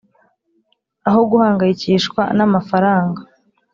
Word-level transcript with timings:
Aho 1.07 1.19
guhangayikishwa 1.31 2.21
n 2.37 2.39
amafaranga 2.47 3.21